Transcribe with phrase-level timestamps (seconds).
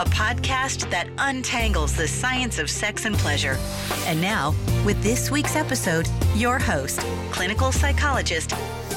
[0.00, 3.58] a podcast that untangles the science of sex and pleasure.
[4.06, 4.54] And now,
[4.86, 8.50] with this week's episode, your host, clinical psychologist,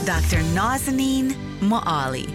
[0.05, 0.37] Dr.
[0.53, 2.29] Nazanin Moali.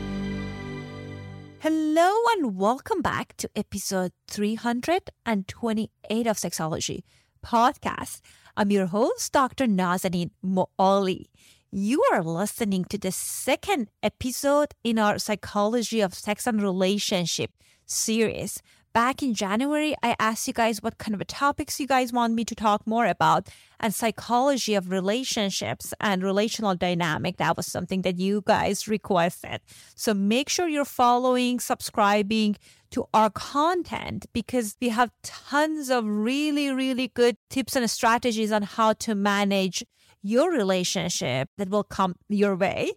[1.60, 7.02] Hello and welcome back to episode 328 of Sexology
[7.44, 8.20] podcast.
[8.56, 9.66] I'm your host, Dr.
[9.66, 11.26] Nazanin Moali.
[11.72, 17.52] You are listening to the second episode in our Psychology of Sex and Relationship
[17.90, 18.62] series.
[18.92, 22.44] Back in January, I asked you guys what kind of topics you guys want me
[22.44, 27.36] to talk more about, and psychology of relationships and relational dynamic.
[27.36, 29.60] That was something that you guys requested.
[29.94, 32.56] So make sure you're following, subscribing
[32.90, 38.62] to our content because we have tons of really, really good tips and strategies on
[38.62, 39.84] how to manage
[40.22, 42.92] your relationship that will come your way.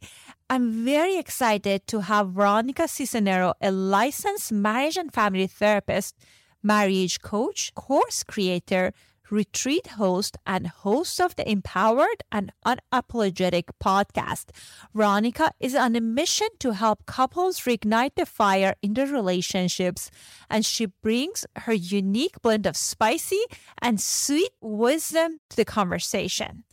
[0.49, 6.15] I'm very excited to have Veronica Cisneros, a licensed marriage and family therapist,
[6.61, 8.93] marriage coach, course creator,
[9.29, 14.49] retreat host, and host of the Empowered and Unapologetic podcast.
[14.93, 20.11] Veronica is on a mission to help couples reignite the fire in their relationships,
[20.49, 23.41] and she brings her unique blend of spicy
[23.81, 26.63] and sweet wisdom to the conversation.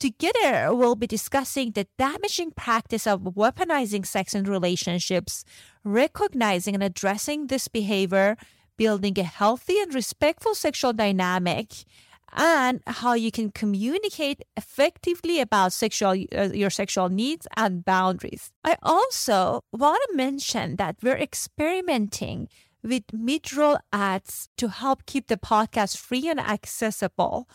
[0.00, 5.44] Together, we'll be discussing the damaging practice of weaponizing sex in relationships,
[5.84, 8.38] recognizing and addressing this behavior,
[8.78, 11.84] building a healthy and respectful sexual dynamic,
[12.32, 18.52] and how you can communicate effectively about sexual uh, your sexual needs and boundaries.
[18.64, 22.48] I also want to mention that we're experimenting
[22.82, 27.46] with mid-roll ads to help keep the podcast free and accessible.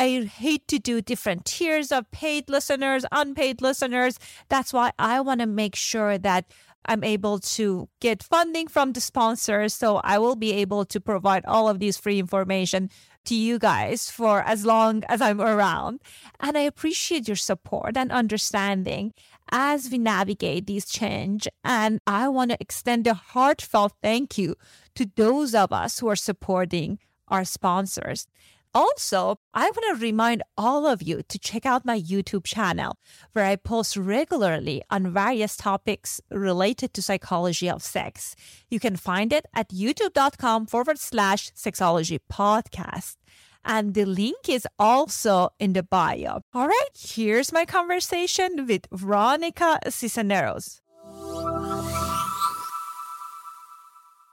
[0.00, 4.18] I hate to do different tiers of paid listeners, unpaid listeners.
[4.48, 6.46] That's why I want to make sure that
[6.86, 9.74] I'm able to get funding from the sponsors.
[9.74, 12.88] So I will be able to provide all of these free information
[13.26, 16.00] to you guys for as long as I'm around.
[16.40, 19.12] And I appreciate your support and understanding
[19.52, 21.46] as we navigate these change.
[21.62, 24.56] And I want to extend a heartfelt thank you
[24.94, 28.26] to those of us who are supporting our sponsors.
[28.72, 32.96] Also, I want to remind all of you to check out my YouTube channel
[33.32, 38.36] where I post regularly on various topics related to psychology of sex.
[38.70, 43.16] You can find it at youtube.com forward slash sexology podcast.
[43.64, 46.40] And the link is also in the bio.
[46.54, 50.80] All right, here's my conversation with Veronica Cisneros.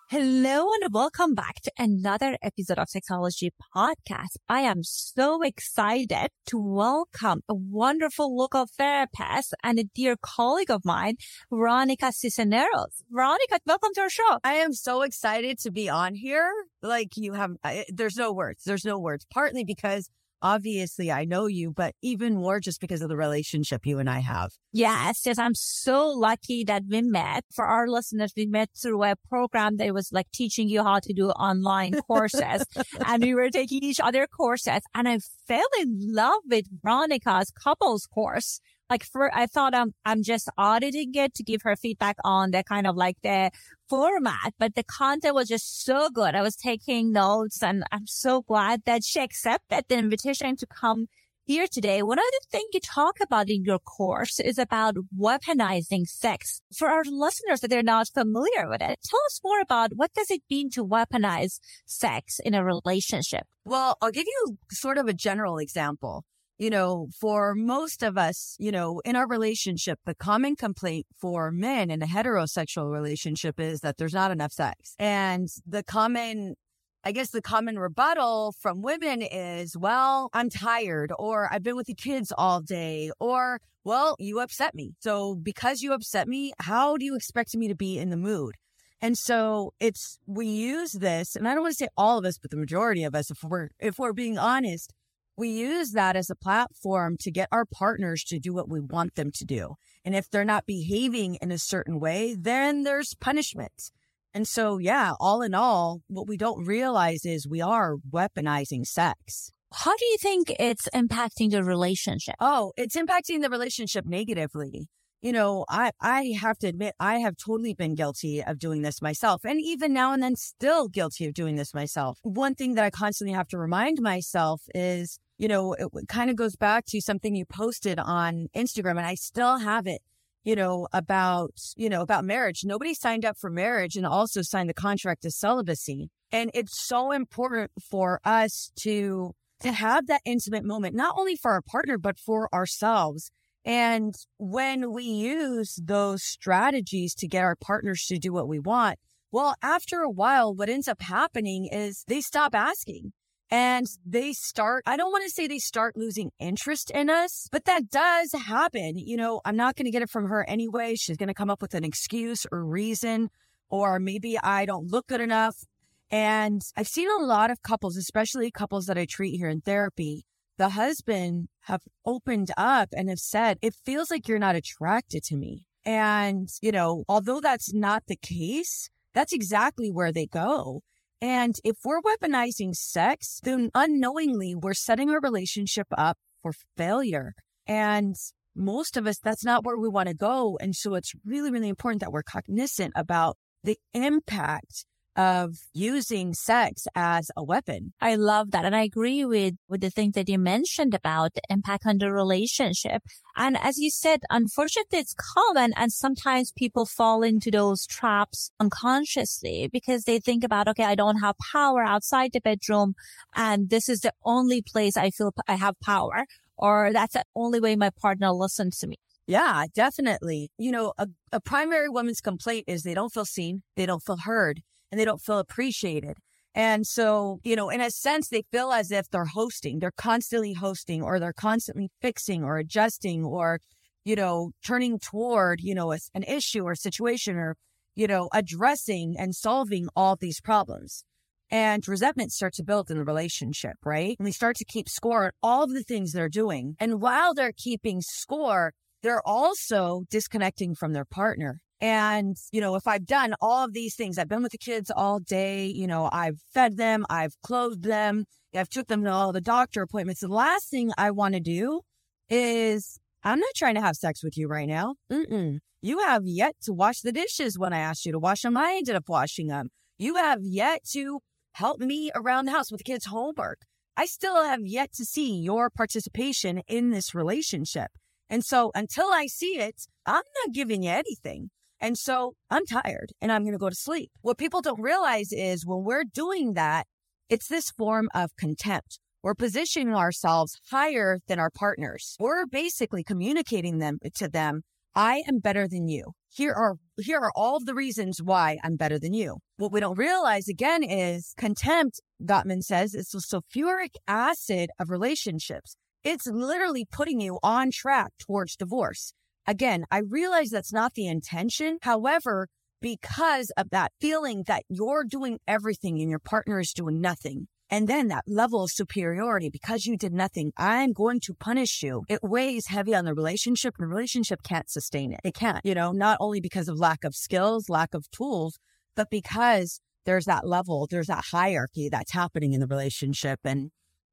[0.10, 4.38] Hello and welcome back to another episode of Sexology Podcast.
[4.48, 10.86] I am so excited to welcome a wonderful local therapist and a dear colleague of
[10.86, 11.18] mine,
[11.52, 13.04] Veronica Cisneros.
[13.12, 14.40] Veronica, welcome to our show.
[14.46, 16.54] I am so excited to be on here.
[16.82, 18.64] Like you have, I, there's no words.
[18.64, 19.28] There's no words.
[19.30, 20.10] Partly because
[20.42, 24.20] obviously I know you, but even more just because of the relationship you and I
[24.20, 24.52] have.
[24.72, 25.38] Yes, yes.
[25.38, 27.46] I'm so lucky that we met.
[27.54, 31.14] For our listeners, we met through a program that was like teaching you how to
[31.14, 32.66] do online courses.
[33.06, 34.82] and we were taking each other courses.
[34.94, 40.24] And I fell in love with Veronica's couples course like for I thought I'm I'm
[40.24, 43.52] just auditing it to give her feedback on the kind of like the
[43.90, 46.36] format, but the content was just so good.
[46.36, 51.08] I was taking notes and I'm so glad that she accepted the invitation to come
[51.46, 52.04] here today.
[52.04, 56.62] One of the things you talk about in your course is about weaponizing sex.
[56.76, 60.30] For our listeners that they're not familiar with it, tell us more about what does
[60.30, 63.44] it mean to weaponize sex in a relationship?
[63.64, 66.26] Well, I'll give you sort of a general example
[66.58, 71.52] you know, for most of us, you know, in our relationship, the common complaint for
[71.52, 74.96] men in a heterosexual relationship is that there's not enough sex.
[74.98, 76.56] And the common,
[77.04, 81.88] I guess the common rebuttal from women is, well, I'm tired, or I've been with
[81.88, 84.94] the kids all day, or, well, you upset me.
[85.00, 88.56] So because you upset me, how do you expect me to be in the mood?
[89.00, 92.40] And so it's, we use this, and I don't want to say all of us,
[92.42, 94.92] but the majority of us, if we're, if we're being honest,
[95.38, 99.16] we use that as a platform to get our partners to do what we want
[99.16, 99.76] them to do.
[100.04, 103.92] And if they're not behaving in a certain way, then there's punishment.
[104.34, 109.52] And so, yeah, all in all, what we don't realize is we are weaponizing sex.
[109.74, 112.36] How do you think it's impacting the relationship?
[112.40, 114.88] Oh, it's impacting the relationship negatively.
[115.22, 119.02] You know, I, I have to admit, I have totally been guilty of doing this
[119.02, 119.44] myself.
[119.44, 122.20] And even now and then, still guilty of doing this myself.
[122.22, 126.36] One thing that I constantly have to remind myself is you know, it kind of
[126.36, 130.02] goes back to something you posted on Instagram and I still have it,
[130.44, 132.62] you know, about, you know, about marriage.
[132.64, 136.10] Nobody signed up for marriage and also signed the contract to celibacy.
[136.32, 141.52] And it's so important for us to, to have that intimate moment, not only for
[141.52, 143.32] our partner, but for ourselves.
[143.64, 148.98] And when we use those strategies to get our partners to do what we want,
[149.32, 153.12] well, after a while, what ends up happening is they stop asking
[153.50, 157.66] and they start, I don't want to say they start losing interest in us, but
[157.66, 158.98] that does happen.
[158.98, 160.96] You know, I'm not going to get it from her anyway.
[160.96, 163.30] She's going to come up with an excuse or reason,
[163.70, 165.66] or maybe I don't look good enough.
[166.10, 170.26] And I've seen a lot of couples, especially couples that I treat here in therapy.
[170.58, 175.36] The husband have opened up and have said, it feels like you're not attracted to
[175.36, 175.68] me.
[175.86, 180.82] And, you know, although that's not the case, that's exactly where they go.
[181.22, 187.34] And if we're weaponizing sex, then unknowingly we're setting our relationship up for failure.
[187.66, 188.16] And
[188.56, 190.58] most of us, that's not where we want to go.
[190.62, 194.86] And so it's really, really important that we're cognizant about the impact
[195.18, 197.94] of using sex as a weapon.
[198.00, 198.64] I love that.
[198.64, 202.14] And I agree with, with the things that you mentioned about the impact on the
[202.14, 203.02] relationship.
[203.36, 209.70] And as you said, unfortunately, it's common and sometimes people fall into those traps unconsciously
[209.74, 212.94] because they think about, okay, I don't have power outside the bedroom
[213.36, 216.26] and this is the only place I feel I have power
[216.58, 218.98] or that's the only way my partner listens to me.
[219.26, 220.52] Yeah, definitely.
[220.58, 223.64] You know, a, a primary woman's complaint is they don't feel seen.
[223.76, 224.62] They don't feel heard
[224.92, 226.18] and they don't feel appreciated.
[226.56, 230.54] And so, you know, in a sense, they feel as if they're hosting, they're constantly
[230.54, 233.60] hosting or they're constantly fixing or adjusting or,
[234.04, 237.56] you know, turning toward, you know, a, an issue or situation or,
[237.94, 241.04] you know, addressing and solving all these problems.
[241.50, 244.16] And resentment starts to build in the relationship, right?
[244.18, 246.76] And they start to keep score on all of the things they're doing.
[246.80, 251.62] And while they're keeping score, they're also disconnecting from their partner.
[251.80, 254.90] And, you know, if I've done all of these things, I've been with the kids
[254.90, 259.32] all day, you know, I've fed them, I've clothed them, I've took them to all
[259.32, 260.22] the doctor appointments.
[260.22, 261.82] The last thing I want to do
[262.30, 264.96] is I'm not trying to have sex with you right now.
[265.12, 265.60] Mm-mm.
[265.82, 268.58] You have yet to wash the dishes when I asked you to wash them.
[268.58, 269.70] I ended up washing them.
[270.00, 271.20] You have yet to
[271.54, 273.60] help me around the house with the kids' homework.
[273.96, 277.92] I still have yet to see your participation in this relationship.
[278.30, 281.50] And so until I see it, I'm not giving you anything.
[281.80, 284.12] And so I'm tired and I'm going to go to sleep.
[284.22, 286.88] What people don't realize is when we're doing that,
[287.30, 289.00] it's this form of contempt.
[289.24, 292.16] We're positioning ourselves higher than our partners.
[292.20, 294.62] We're basically communicating them to them.
[294.96, 296.14] I am better than you.
[296.30, 299.38] Here are, here are all the reasons why I'm better than you.
[299.58, 305.76] What we don't realize again is contempt, Gottman says, is the sulfuric acid of relationships.
[306.04, 309.14] It's literally putting you on track towards divorce.
[309.48, 311.78] Again, I realize that's not the intention.
[311.82, 312.50] However,
[312.82, 317.88] because of that feeling that you're doing everything and your partner is doing nothing, And
[317.88, 322.04] then that level of superiority, because you did nothing, I'm going to punish you.
[322.08, 325.20] It weighs heavy on the relationship and the relationship can't sustain it.
[325.24, 328.58] It can't, you know, not only because of lack of skills, lack of tools,
[328.96, 333.40] but because there's that level, there's that hierarchy that's happening in the relationship.
[333.44, 333.72] And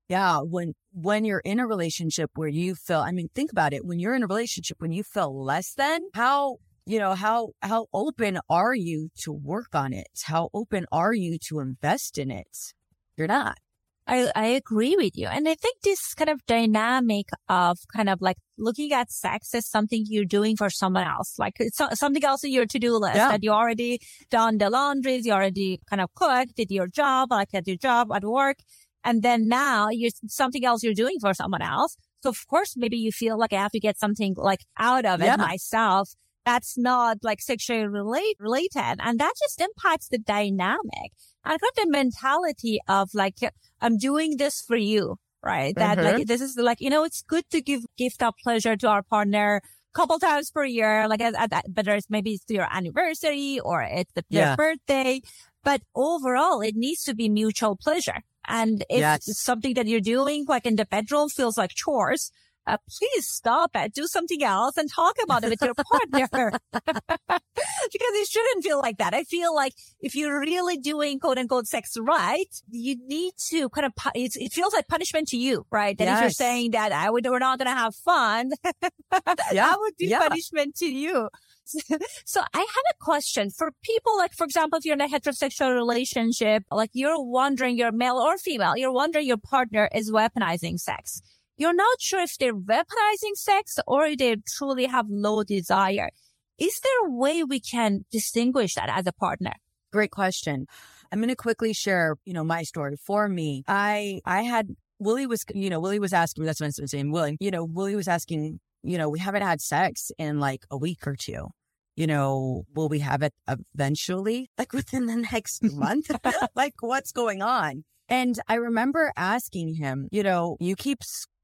[0.08, 3.84] yeah, when, when you're in a relationship where you feel, I mean, think about it.
[3.84, 7.86] When you're in a relationship, when you feel less than, how you know how how
[7.94, 12.74] open are you to work on it how open are you to invest in it
[13.16, 13.58] you're not.
[14.06, 15.28] I, I agree with you.
[15.28, 19.66] And I think this kind of dynamic of kind of like looking at sex as
[19.66, 23.30] something you're doing for someone else, like it's something else in your to-do list yeah.
[23.30, 27.54] that you already done the laundries, you already kind of cooked, did your job, like
[27.54, 28.58] at your job at work.
[29.04, 31.96] And then now you're something else you're doing for someone else.
[32.22, 35.20] So of course, maybe you feel like I have to get something like out of
[35.20, 35.34] yeah.
[35.34, 36.10] it myself.
[36.46, 38.96] That's not like sexually relate, related.
[39.00, 41.12] And that just impacts the dynamic.
[41.44, 43.36] I got the mentality of like,
[43.80, 45.74] I'm doing this for you, right?
[45.76, 46.18] That mm-hmm.
[46.18, 49.02] like, this is like, you know, it's good to give gift of pleasure to our
[49.02, 53.60] partner a couple times per year, like at, at, whether it's maybe it's your anniversary
[53.60, 54.56] or it's the, yeah.
[54.56, 55.20] birthday.
[55.62, 58.22] But overall, it needs to be mutual pleasure.
[58.46, 59.38] And if yes.
[59.38, 62.30] something that you're doing like in the bedroom feels like chores,
[62.66, 66.52] uh, please stop it, do something else and talk about it with your partner.
[66.72, 69.14] because it shouldn't feel like that.
[69.14, 73.86] I feel like if you're really doing quote unquote sex right, you need to kind
[73.86, 75.96] of, it feels like punishment to you, right?
[75.96, 76.18] That yes.
[76.18, 79.20] if you're saying that I would, we're not going to have fun, yeah.
[79.52, 80.20] that would be yeah.
[80.20, 81.28] punishment to you.
[82.24, 85.74] so I have a question for people like, for example, if you're in a heterosexual
[85.74, 91.22] relationship, like you're wondering, you're male or female, you're wondering your partner is weaponizing sex
[91.56, 96.10] you're not sure if they're weaponizing sex or they truly have low desire.
[96.58, 99.52] Is there a way we can distinguish that as a partner?
[99.92, 100.66] Great question.
[101.12, 102.96] I'm going to quickly share, you know, my story.
[102.96, 106.86] For me, I, I had, Willie was, you know, Willie was asking that's what I'm
[106.86, 110.64] saying, Willie, you know, Willie was asking, you know, we haven't had sex in like
[110.70, 111.48] a week or two.
[111.96, 114.50] You know, will we have it eventually?
[114.58, 116.10] Like within the next month?
[116.54, 117.84] like what's going on?
[118.08, 120.98] And I remember asking him, you know, you keep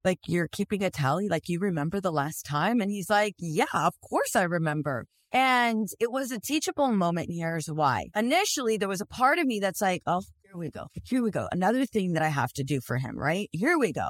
[0.04, 2.80] like you're keeping a tally, like you remember the last time?
[2.80, 5.06] And he's like, yeah, of course I remember.
[5.32, 7.28] And it was a teachable moment.
[7.28, 8.06] And here's why.
[8.16, 10.86] Initially, there was a part of me that's like, oh, here we go.
[11.04, 11.48] Here we go.
[11.52, 13.48] Another thing that I have to do for him, right?
[13.52, 14.08] Here we go.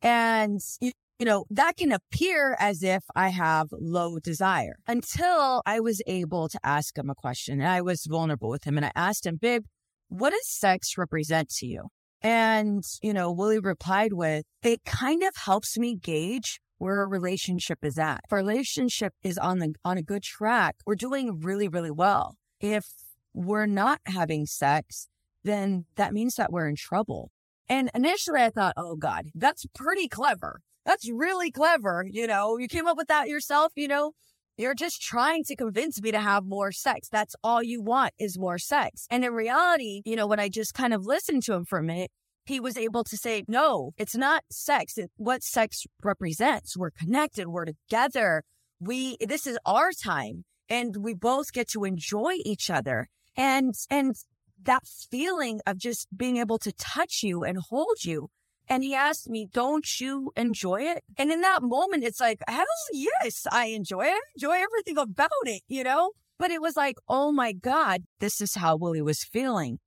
[0.00, 0.92] And, you,
[1.22, 6.48] you know, that can appear as if I have low desire until I was able
[6.48, 7.60] to ask him a question.
[7.60, 9.62] And I was vulnerable with him and I asked him, babe,
[10.08, 11.90] what does sex represent to you?
[12.22, 17.78] And, you know, Willie replied with, it kind of helps me gauge where a relationship
[17.84, 18.22] is at.
[18.24, 22.34] If a relationship is on the, on a good track, we're doing really, really well.
[22.58, 22.84] If
[23.32, 25.06] we're not having sex,
[25.44, 27.30] then that means that we're in trouble.
[27.68, 30.58] And initially I thought, oh God, that's pretty clever.
[30.84, 32.04] That's really clever.
[32.08, 34.12] You know, you came up with that yourself, you know,
[34.56, 37.08] you're just trying to convince me to have more sex.
[37.08, 39.06] That's all you want is more sex.
[39.10, 41.82] And in reality, you know, when I just kind of listened to him for a
[41.82, 42.10] minute,
[42.44, 44.98] he was able to say, no, it's not sex.
[45.16, 46.76] What sex represents.
[46.76, 47.48] We're connected.
[47.48, 48.42] We're together.
[48.80, 53.08] We, this is our time and we both get to enjoy each other.
[53.36, 54.16] And, and
[54.64, 58.28] that feeling of just being able to touch you and hold you
[58.68, 61.04] and he asked me, don't you enjoy it?
[61.18, 64.12] And in that moment, it's like, hell yes, I enjoy it.
[64.12, 66.12] I enjoy everything about it, you know?
[66.38, 69.78] But it was like, oh my God, this is how Willie was feeling.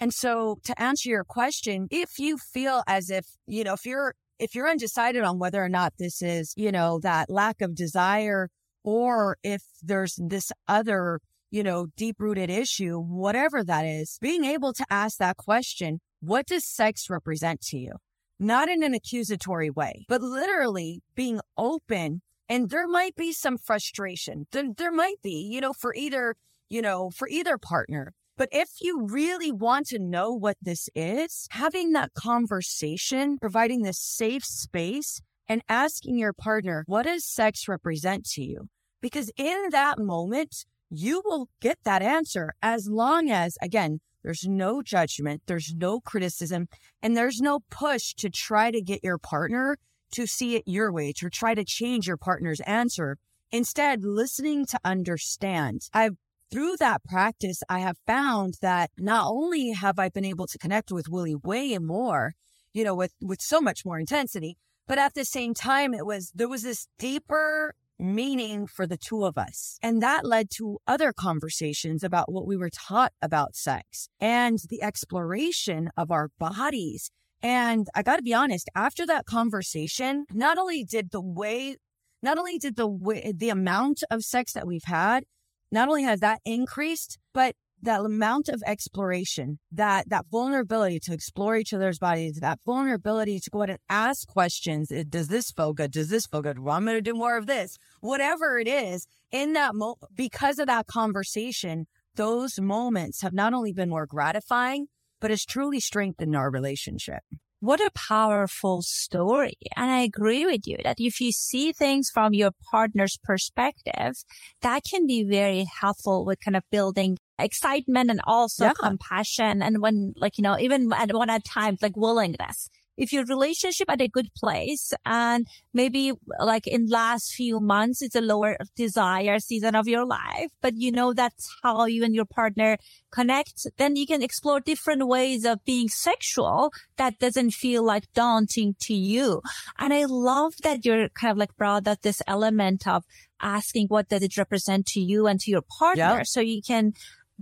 [0.00, 4.14] And so to answer your question, if you feel as if, you know, if you're,
[4.38, 8.48] if you're undecided on whether or not this is, you know, that lack of desire
[8.82, 11.20] or if there's this other,
[11.50, 16.46] you know, deep rooted issue, whatever that is, being able to ask that question, what
[16.46, 17.92] does sex represent to you?
[18.38, 22.22] Not in an accusatory way, but literally being open.
[22.48, 24.46] And there might be some frustration.
[24.52, 26.34] There, there might be, you know, for either,
[26.68, 28.12] you know, for either partner.
[28.36, 33.98] But if you really want to know what this is, having that conversation, providing this
[33.98, 38.68] safe space and asking your partner, what does sex represent to you?
[39.00, 44.82] Because in that moment, you will get that answer as long as, again, there's no
[44.82, 45.42] judgment.
[45.46, 46.68] There's no criticism
[47.02, 49.76] and there's no push to try to get your partner
[50.12, 53.18] to see it your way, to try to change your partner's answer.
[53.50, 55.88] Instead, listening to understand.
[55.92, 56.16] I've
[56.50, 60.92] through that practice, I have found that not only have I been able to connect
[60.92, 62.34] with Willie way more,
[62.74, 66.30] you know, with, with so much more intensity, but at the same time, it was,
[66.34, 69.78] there was this deeper meaning for the two of us.
[69.82, 74.82] And that led to other conversations about what we were taught about sex and the
[74.82, 77.10] exploration of our bodies.
[77.42, 81.76] And I got to be honest, after that conversation, not only did the way,
[82.22, 85.24] not only did the way, the amount of sex that we've had,
[85.72, 91.56] not only has that increased, but that amount of exploration, that that vulnerability to explore
[91.56, 94.90] each other's bodies, that vulnerability to go ahead and ask questions.
[94.90, 95.90] Eh, does this feel good?
[95.90, 96.58] Does this feel good?
[96.58, 97.78] Well, I'm going to do more of this.
[98.00, 103.72] Whatever it is, in that mo- because of that conversation, those moments have not only
[103.72, 104.86] been more gratifying,
[105.20, 107.22] but has truly strengthened our relationship.
[107.62, 109.56] What a powerful story.
[109.76, 114.16] And I agree with you that if you see things from your partner's perspective,
[114.62, 118.72] that can be very helpful with kind of building excitement and also yeah.
[118.72, 119.62] compassion.
[119.62, 123.90] And when like, you know, even at one at times, like willingness if your relationship
[123.90, 129.38] at a good place and maybe like in last few months, it's a lower desire
[129.38, 132.76] season of your life, but you know, that's how you and your partner
[133.10, 138.76] connect, then you can explore different ways of being sexual that doesn't feel like daunting
[138.80, 139.42] to you.
[139.78, 143.04] And I love that you're kind of like brought up this element of
[143.40, 146.24] asking what does it represent to you and to your partner.
[146.24, 146.92] So you can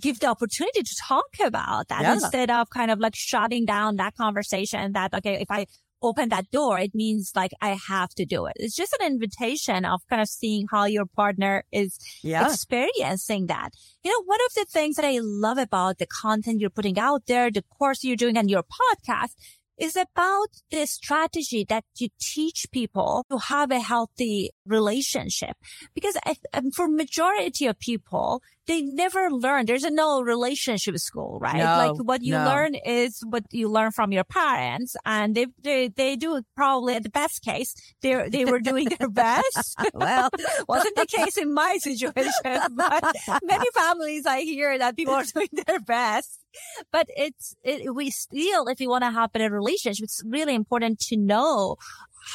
[0.01, 2.15] give the opportunity to talk about that yeah.
[2.15, 5.67] instead of kind of like shutting down that conversation that, okay, if I
[6.03, 8.55] open that door, it means like I have to do it.
[8.57, 12.47] It's just an invitation of kind of seeing how your partner is yeah.
[12.47, 13.71] experiencing that.
[14.03, 17.27] You know, one of the things that I love about the content you're putting out
[17.27, 19.35] there, the course you're doing and your podcast
[19.81, 25.57] is about the strategy that you teach people to have a healthy relationship.
[25.95, 26.17] Because
[26.53, 29.67] um, for majority of people, they never learn.
[29.67, 31.57] There's a no relationship school, right?
[31.57, 32.45] No, like what you no.
[32.45, 37.03] learn is what you learn from your parents and they, they, they do probably at
[37.03, 39.75] the best case, they they were doing their best.
[39.95, 40.29] well,
[40.69, 42.33] wasn't the case in my situation,
[42.77, 46.40] but many families I hear that people are doing their best.
[46.93, 50.99] But it's, it, we still, if you want to have a relationship, it's really important
[51.01, 51.77] to know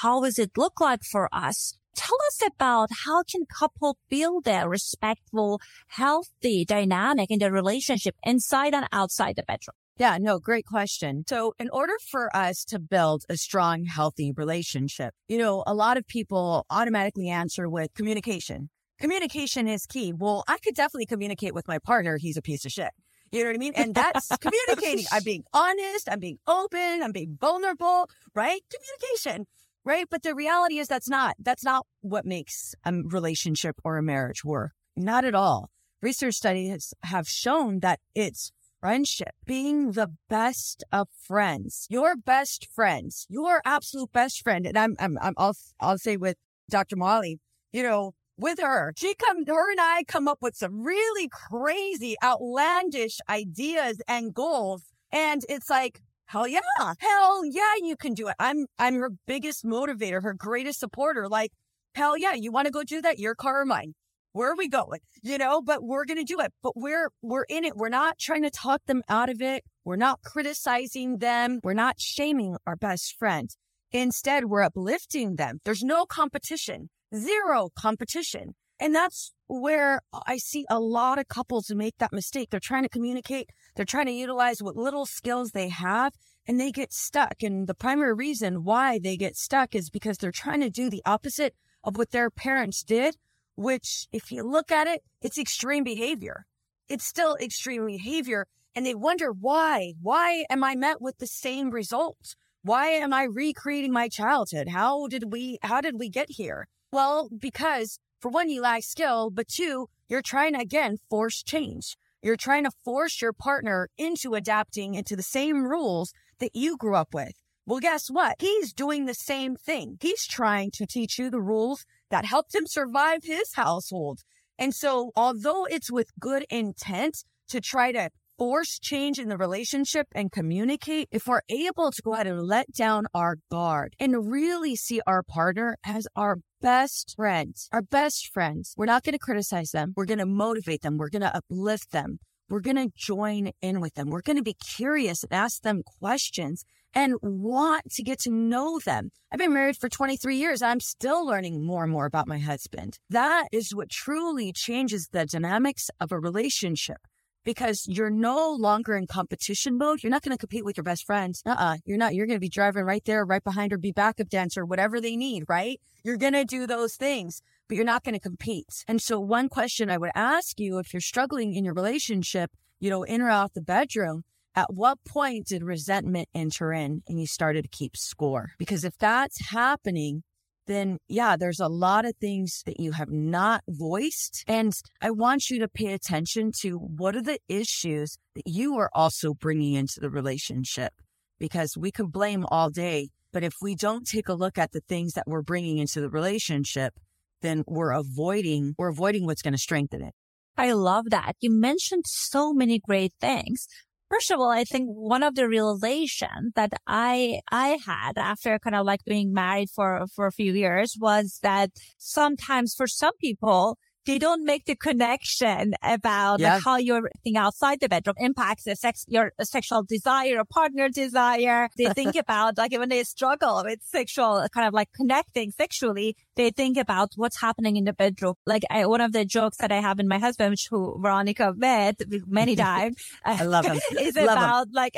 [0.02, 4.68] how does it look like for us Tell us about how can couple build a
[4.68, 9.76] respectful, healthy dynamic in the relationship inside and outside the bedroom?
[9.98, 11.24] Yeah, no, great question.
[11.26, 15.96] So in order for us to build a strong, healthy relationship, you know, a lot
[15.96, 18.70] of people automatically answer with communication.
[19.00, 20.12] Communication is key.
[20.12, 22.18] Well, I could definitely communicate with my partner.
[22.18, 22.92] He's a piece of shit.
[23.32, 23.74] You know what I mean?
[23.76, 25.06] And that's communicating.
[25.12, 26.08] I'm being honest.
[26.10, 27.02] I'm being open.
[27.04, 28.62] I'm being vulnerable, right?
[28.70, 29.48] Communication
[29.86, 30.08] right?
[30.10, 34.44] But the reality is that's not, that's not what makes a relationship or a marriage
[34.44, 34.72] work.
[34.96, 35.70] Not at all.
[36.02, 43.26] Research studies have shown that it's friendship, being the best of friends, your best friends,
[43.30, 44.66] your absolute best friend.
[44.68, 46.38] And I'm, I'm, I'm I'll, I'll say with
[46.70, 46.96] Dr.
[46.96, 47.38] Moali,
[47.72, 52.16] you know, with her, she come, her and I come up with some really crazy,
[52.24, 54.84] outlandish ideas and goals.
[55.12, 56.60] And it's like, hell yeah,
[57.00, 58.36] hell yeah, you can do it.
[58.40, 61.28] I'm, I'm her biggest motivator, her greatest supporter.
[61.28, 61.52] Like,
[61.94, 63.20] hell yeah, you want to go do that?
[63.20, 63.94] Your car or mine?
[64.34, 65.00] Where are we going?
[65.24, 66.52] You know, but we're going to do it.
[66.62, 67.78] But we're, we're in it.
[67.78, 69.64] We're not trying to talk them out of it.
[69.86, 71.62] We're not criticizing them.
[71.64, 73.50] We're not shaming our best friend.
[73.94, 75.60] Instead, we're uplifting them.
[75.64, 78.56] There's no competition, zero competition.
[78.80, 82.50] And that's where I see a lot of couples make that mistake.
[82.50, 83.50] They're trying to communicate.
[83.76, 86.14] They're trying to utilize what little skills they have
[86.48, 87.42] and they get stuck.
[87.42, 91.02] And the primary reason why they get stuck is because they're trying to do the
[91.06, 93.16] opposite of what their parents did,
[93.56, 96.46] which if you look at it, it's extreme behavior.
[96.90, 98.48] It's still extreme behavior.
[98.76, 102.36] And they wonder why, why am I met with the same results?
[102.62, 104.70] Why am I recreating my childhood?
[104.70, 106.68] How did we, how did we get here?
[106.96, 111.98] Well, because for one, you lack skill, but two, you're trying to again force change.
[112.22, 116.96] You're trying to force your partner into adapting into the same rules that you grew
[116.96, 117.34] up with.
[117.66, 118.38] Well, guess what?
[118.40, 119.98] He's doing the same thing.
[120.00, 124.22] He's trying to teach you the rules that helped him survive his household.
[124.58, 130.08] And so, although it's with good intent to try to force change in the relationship
[130.14, 134.78] and communicate, if we're able to go ahead and let down our guard and really
[134.78, 139.70] see our partner as our best friends, our best friends, we're not going to criticize
[139.70, 139.94] them.
[139.96, 140.98] We're going to motivate them.
[140.98, 142.18] We're going to uplift them.
[142.50, 144.10] We're going to join in with them.
[144.10, 148.80] We're going to be curious and ask them questions and want to get to know
[148.84, 149.12] them.
[149.32, 150.64] I've been married for 23 years.
[150.64, 152.98] I'm still learning more and more about my husband.
[153.12, 156.98] That is what truly changes the dynamics of a relationship
[157.46, 160.04] because you're no longer in competition mode.
[160.04, 161.42] You're not going to compete with your best friends.
[161.46, 161.78] Uh-uh.
[161.86, 162.14] You're not.
[162.14, 165.16] You're going to be driving right there, right behind her, be backup dancer, whatever they
[165.16, 165.80] need, right?
[166.04, 167.42] You're going to do those things.
[167.68, 168.84] but you're not going to compete.
[168.88, 172.90] And so one question I would ask you if you're struggling in your relationship, you
[172.90, 174.24] know, in or out the bedroom,
[174.56, 178.52] at what point did resentment enter in and you started to keep score?
[178.58, 180.24] Because if that's happening,
[180.68, 184.44] then yeah, there's a lot of things that you have not voiced.
[184.48, 188.90] And I want you to pay attention to what are the issues that you are
[188.94, 190.94] also bringing into the relationship
[191.40, 193.10] because we can blame all day.
[193.32, 196.10] But if we don't take a look at the things that we're bringing into the
[196.10, 196.94] relationship,
[197.42, 200.14] then we're avoiding, we're avoiding what's going to strengthen it.
[200.58, 201.34] I love that.
[201.42, 203.68] You mentioned so many great things.
[204.16, 208.74] First of all, I think one of the realization that I, I had after kind
[208.74, 213.78] of like being married for, for a few years was that sometimes for some people,
[214.06, 216.56] they don't make the connection about yeah.
[216.56, 220.90] like how your thing outside the bedroom impacts the sex, your sexual desire or partner
[220.90, 221.70] desire.
[221.78, 226.52] They think about like when they struggle with sexual kind of like connecting sexually, they
[226.52, 228.36] think about what's happening in the bedroom.
[228.46, 231.54] Like I, one of the jokes that I have in my husband, which who Veronica
[231.56, 232.98] met many times.
[233.24, 233.80] I love him.
[234.00, 234.74] is love about him.
[234.74, 234.96] like,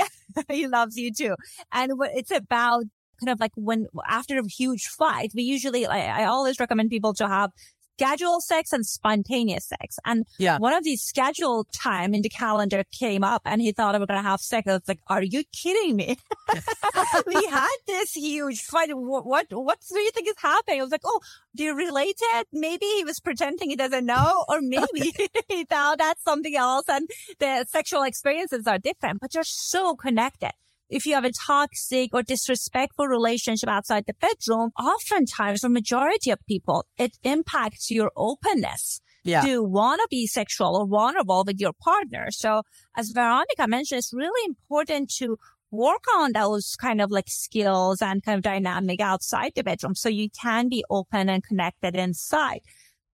[0.49, 1.35] he loves you too.
[1.71, 2.83] And it's about
[3.19, 7.13] kind of like when after a huge fight, we usually, I, I always recommend people
[7.15, 7.51] to have
[7.97, 9.97] scheduled sex and spontaneous sex.
[10.05, 10.59] And yeah.
[10.59, 14.05] one of these scheduled time in the calendar came up and he thought we were
[14.05, 14.67] going to have sex.
[14.67, 16.17] I was like, are you kidding me?
[17.25, 18.89] we had this huge fight.
[18.93, 20.79] What, what, what do you think is happening?
[20.79, 21.19] I was like, oh,
[21.55, 22.47] do you relate it?
[22.53, 25.11] Maybe he was pretending he doesn't know, or maybe
[25.49, 30.51] he thought that's something else and the sexual experiences are different, but you're so connected
[30.89, 36.39] if you have a toxic or disrespectful relationship outside the bedroom, oftentimes for majority of
[36.47, 39.41] people, it impacts your openness yeah.
[39.41, 42.27] to want to be sexual or vulnerable with your partner.
[42.31, 42.63] So
[42.95, 45.37] as Veronica mentioned, it's really important to
[45.69, 50.07] work on those kind of like skills and kind of dynamic outside the bedroom so
[50.07, 52.61] you can be open and connected inside.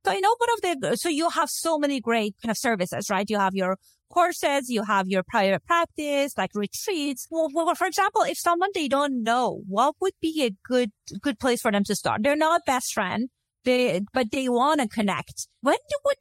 [0.06, 3.10] So, you know, one of the, so you have so many great kind of services,
[3.10, 3.28] right?
[3.30, 3.78] You have your
[4.14, 7.28] courses, you have your private practice, like retreats.
[7.32, 11.40] Well, well, for example, if someone they don't know, what would be a good, good
[11.40, 12.22] place for them to start?
[12.24, 13.30] They're not best friend.
[13.66, 15.48] They, but they want to connect.
[15.62, 15.78] When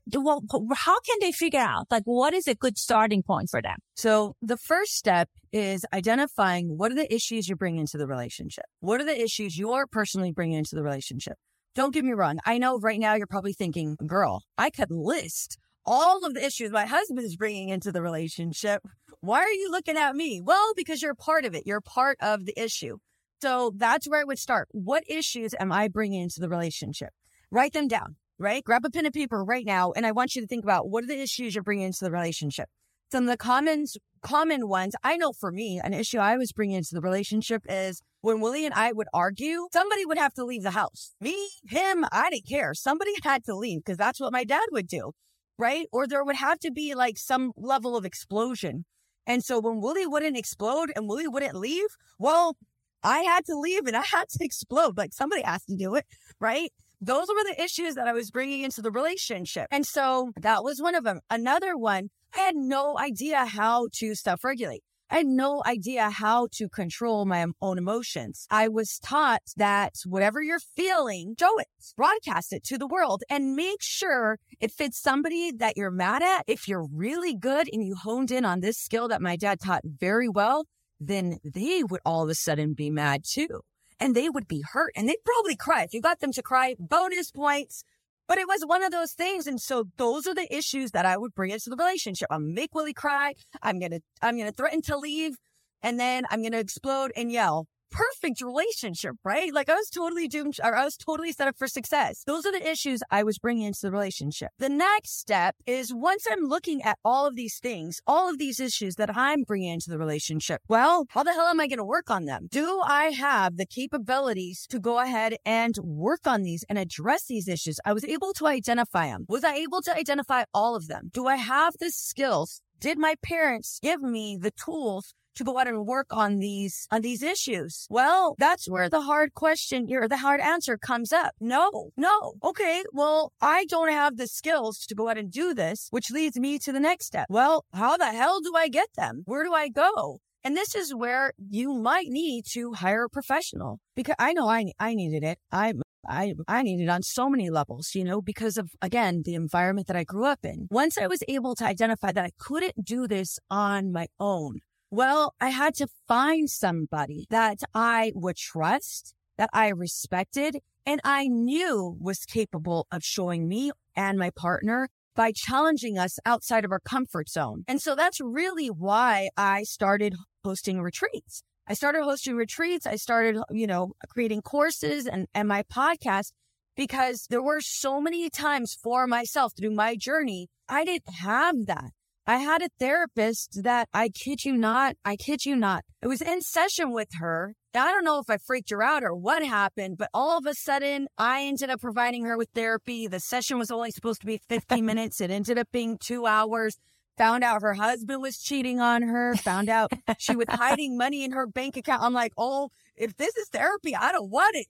[0.09, 3.48] do, what, well, how can they figure out, like, what is a good starting point
[3.50, 3.78] for them?
[3.96, 8.66] So the first step is identifying what are the issues you're bringing into the relationship?
[8.78, 11.35] What are the issues you're personally bringing into the relationship?
[11.74, 12.38] Don't get me wrong.
[12.46, 16.71] I know right now you're probably thinking, girl, I could list all of the issues
[16.71, 18.83] my husband is bringing into the relationship.
[19.21, 20.40] Why are you looking at me?
[20.40, 21.64] Well, because you're part of it.
[21.66, 22.99] You're part of the issue.
[23.40, 24.68] So that's where I would start.
[24.71, 27.11] What issues am I bringing into the relationship?
[27.51, 28.62] Write them down, right?
[28.62, 29.92] Grab a pen and paper right now.
[29.92, 32.12] And I want you to think about what are the issues you're bringing into the
[32.12, 32.68] relationship?
[33.11, 33.85] Some of the common,
[34.23, 38.01] common ones, I know for me, an issue I was bringing into the relationship is
[38.23, 41.14] when Willie and I would argue, somebody would have to leave the house.
[41.21, 42.75] Me, him, I didn't care.
[42.75, 45.12] Somebody had to leave because that's what my dad would do
[45.59, 45.87] right?
[45.93, 48.85] Or there would have to be like some level of explosion.
[49.27, 51.87] And so when Willie wouldn't explode and Willie wouldn't leave,
[52.19, 52.57] well,
[53.03, 54.97] I had to leave and I had to explode.
[54.97, 56.07] Like somebody has to do it,
[56.41, 56.73] right?
[57.01, 59.67] Those were the issues that I was bringing into the relationship.
[59.71, 61.21] And so that was one of them.
[61.29, 64.83] Another one, I had no idea how to self regulate.
[65.12, 68.46] I had no idea how to control my own emotions.
[68.51, 71.66] I was taught that whatever you're feeling, show it,
[71.98, 76.44] broadcast it to the world and make sure it fits somebody that you're mad at.
[76.46, 79.83] If you're really good and you honed in on this skill that my dad taught
[79.85, 80.64] very well,
[80.98, 83.61] then they would all of a sudden be mad too.
[84.01, 85.83] And they would be hurt and they'd probably cry.
[85.83, 87.85] If you got them to cry, bonus points.
[88.33, 89.47] But it was one of those things.
[89.47, 92.29] And so those are the issues that I would bring into the relationship.
[92.31, 93.35] I'm make Willie cry.
[93.62, 95.37] I'm going to, I'm going to threaten to leave
[95.83, 99.52] and then I'm going to explode and yell perfect relationship, right?
[99.52, 102.24] Like I was totally doomed or I was totally set up for success.
[102.26, 104.50] Those are the issues I was bringing into the relationship.
[104.59, 108.59] The next step is once I'm looking at all of these things, all of these
[108.59, 111.85] issues that I'm bringing into the relationship, well, how the hell am I going to
[111.85, 112.48] work on them?
[112.50, 117.46] Do I have the capabilities to go ahead and work on these and address these
[117.46, 117.78] issues?
[117.85, 119.26] I was able to identify them.
[119.28, 121.11] Was I able to identify all of them?
[121.12, 125.68] Do I have the skills did my parents give me the tools to go out
[125.68, 127.87] and work on these on these issues?
[127.90, 131.35] Well, that's where the hard question or the hard answer comes up.
[131.40, 132.35] No, no.
[132.42, 136.38] Okay, well, I don't have the skills to go out and do this, which leads
[136.38, 137.27] me to the next step.
[137.29, 139.23] Well, how the hell do I get them?
[139.25, 140.21] Where do I go?
[140.45, 144.73] And this is where you might need to hire a professional because I know I
[144.79, 145.38] I needed it.
[145.53, 145.75] I
[146.09, 149.97] I I needed on so many levels, you know, because of again the environment that
[149.97, 150.66] I grew up in.
[150.71, 154.59] Once I was able to identify that I couldn't do this on my own,
[154.92, 161.28] well, I had to find somebody that I would trust that I respected and I
[161.28, 166.78] knew was capable of showing me and my partner by challenging us outside of our
[166.78, 167.64] comfort zone.
[167.66, 171.42] And so that's really why I started hosting retreats.
[171.66, 172.87] I started hosting retreats.
[172.87, 176.33] I started, you know, creating courses and, and my podcast
[176.76, 180.48] because there were so many times for myself through my journey.
[180.68, 181.92] I didn't have that.
[182.24, 185.85] I had a therapist that I kid you not, I kid you not.
[186.02, 187.56] I was in session with her.
[187.74, 190.54] I don't know if I freaked her out or what happened, but all of a
[190.54, 193.08] sudden I ended up providing her with therapy.
[193.08, 195.20] The session was only supposed to be 15 minutes.
[195.20, 196.78] It ended up being two hours.
[197.18, 201.32] Found out her husband was cheating on her, found out she was hiding money in
[201.32, 202.02] her bank account.
[202.02, 204.68] I'm like, oh, if this is therapy, I don't want it.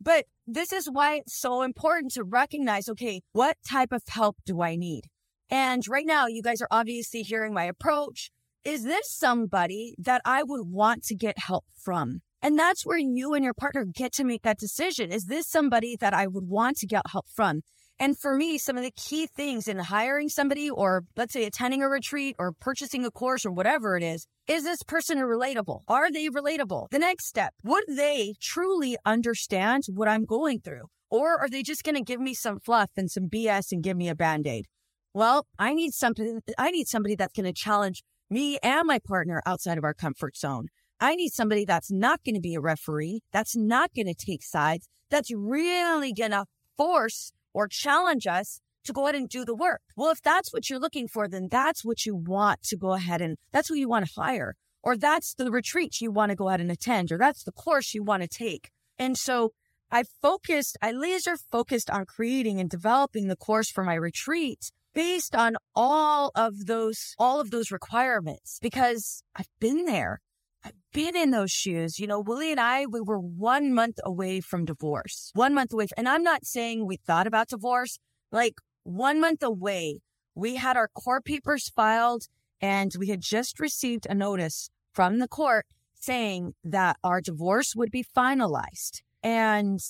[0.00, 4.60] But this is why it's so important to recognize okay, what type of help do
[4.60, 5.04] I need?
[5.50, 8.30] And right now, you guys are obviously hearing my approach.
[8.64, 12.20] Is this somebody that I would want to get help from?
[12.40, 15.10] And that's where you and your partner get to make that decision.
[15.10, 17.62] Is this somebody that I would want to get help from?
[17.98, 21.82] And for me, some of the key things in hiring somebody or let's say attending
[21.82, 25.80] a retreat or purchasing a course or whatever it is, is this person relatable?
[25.86, 26.88] Are they relatable?
[26.90, 30.84] The next step, would they truly understand what I'm going through?
[31.10, 33.98] Or are they just going to give me some fluff and some BS and give
[33.98, 34.66] me a band aid?
[35.12, 36.40] Well, I need something.
[36.56, 40.36] I need somebody that's going to challenge me and my partner outside of our comfort
[40.36, 40.68] zone.
[41.00, 44.44] I need somebody that's not going to be a referee, that's not going to take
[44.44, 46.44] sides, that's really going to
[46.76, 49.80] force or challenge us to go ahead and do the work.
[49.96, 53.20] Well, if that's what you're looking for, then that's what you want to go ahead
[53.20, 54.54] and that's who you want to hire.
[54.82, 57.92] Or that's the retreat you want to go ahead and attend, or that's the course
[57.92, 58.70] you want to take.
[58.98, 59.52] And so
[59.90, 65.34] I focused, I laser focused on creating and developing the course for my retreat based
[65.34, 70.20] on all of those, all of those requirements because I've been there.
[70.64, 71.98] I've been in those shoes.
[71.98, 75.86] You know, Willie and I, we were one month away from divorce, one month away.
[75.96, 77.98] And I'm not saying we thought about divorce,
[78.30, 80.00] like one month away.
[80.34, 82.24] We had our court papers filed
[82.60, 87.90] and we had just received a notice from the court saying that our divorce would
[87.90, 89.02] be finalized.
[89.22, 89.80] And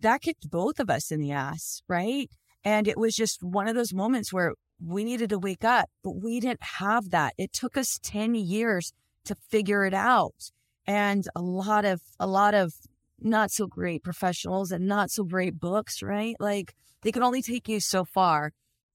[0.00, 2.30] that kicked both of us in the ass, right?
[2.64, 6.22] And it was just one of those moments where we needed to wake up, but
[6.22, 7.34] we didn't have that.
[7.38, 8.92] It took us 10 years
[9.24, 10.50] to figure it out.
[10.86, 12.74] And a lot of, a lot of
[13.20, 16.36] not so great professionals and not so great books, right?
[16.38, 18.52] Like they can only take you so far.